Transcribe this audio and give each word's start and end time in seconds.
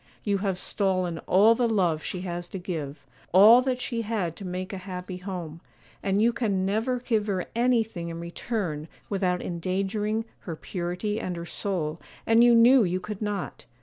You 0.23 0.39
have 0.39 0.57
stolen 0.57 1.19
all 1.27 1.53
the 1.53 1.69
love 1.69 2.01
she 2.01 2.21
has 2.21 2.49
to 2.49 2.57
give, 2.57 3.05
all 3.31 3.61
that 3.61 3.79
she 3.79 4.01
had 4.01 4.35
to 4.37 4.43
make 4.45 4.73
a 4.73 4.79
happy 4.79 5.17
home; 5.17 5.61
and 6.01 6.19
you 6.19 6.33
can 6.33 6.65
never 6.65 6.97
give 6.99 7.27
her 7.27 7.45
anything 7.55 8.09
in 8.09 8.19
return 8.19 8.87
without 9.09 9.43
endangering 9.43 10.25
her 10.39 10.55
purity 10.55 11.19
and 11.19 11.35
her 11.35 11.45
soul, 11.45 12.01
and 12.25 12.43
you 12.43 12.55
knew 12.55 12.83
you 12.83 12.99
could 12.99 13.21
not. 13.21 13.65